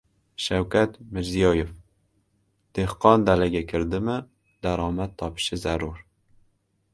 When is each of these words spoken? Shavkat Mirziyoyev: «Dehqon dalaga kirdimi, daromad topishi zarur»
Shavkat 0.43 0.95
Mirziyoyev: 1.17 1.67
«Dehqon 2.79 3.27
dalaga 3.29 3.61
kirdimi, 3.73 4.17
daromad 4.69 5.15
topishi 5.23 5.61
zarur» 5.67 6.03